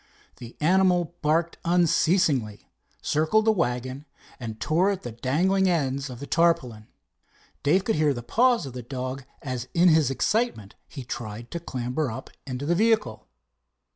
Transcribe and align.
The 0.37 0.57
animal 0.59 1.13
barked 1.21 1.59
unceasingly, 1.63 2.67
circled 3.03 3.45
the 3.45 3.51
wagon 3.51 4.05
and 4.39 4.59
tore 4.59 4.89
at 4.89 5.03
the 5.03 5.11
dangling 5.11 5.69
ends 5.69 6.09
of 6.09 6.19
the 6.19 6.25
tarpaulin. 6.25 6.87
Dave 7.61 7.83
could 7.85 7.97
hear 7.97 8.11
the 8.11 8.23
paws 8.23 8.65
of 8.65 8.73
the 8.73 8.81
dog 8.81 9.25
as 9.43 9.67
in 9.75 9.89
his 9.89 10.09
excitement 10.09 10.73
he 10.87 11.03
tried 11.03 11.51
to 11.51 11.59
clamber 11.59 12.09
up 12.11 12.31
into 12.47 12.65
the 12.65 12.73
vehicle. 12.73 13.27